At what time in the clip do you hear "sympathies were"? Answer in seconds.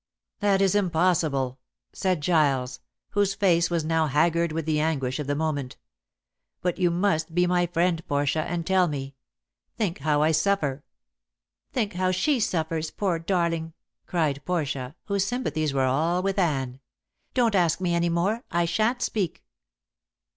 15.27-15.85